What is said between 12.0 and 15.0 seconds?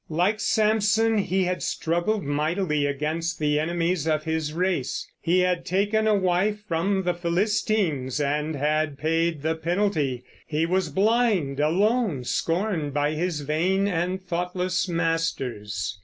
scorned by his vain and thoughtless